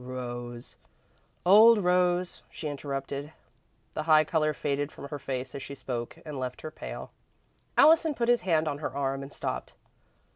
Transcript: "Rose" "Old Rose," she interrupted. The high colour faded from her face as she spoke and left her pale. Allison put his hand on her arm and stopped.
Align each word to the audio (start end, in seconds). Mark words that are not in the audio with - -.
"Rose" 0.03 0.77
"Old 1.45 1.77
Rose," 1.83 2.41
she 2.49 2.67
interrupted. 2.67 3.33
The 3.93 4.01
high 4.09 4.23
colour 4.23 4.51
faded 4.51 4.91
from 4.91 5.09
her 5.09 5.19
face 5.19 5.53
as 5.53 5.61
she 5.61 5.75
spoke 5.75 6.17
and 6.25 6.39
left 6.39 6.61
her 6.61 6.71
pale. 6.71 7.11
Allison 7.77 8.15
put 8.15 8.27
his 8.27 8.41
hand 8.41 8.67
on 8.67 8.79
her 8.79 8.95
arm 8.97 9.21
and 9.21 9.31
stopped. 9.31 9.75